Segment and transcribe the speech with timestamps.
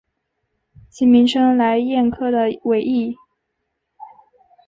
[0.89, 3.15] 其名称来燕科的尾翼。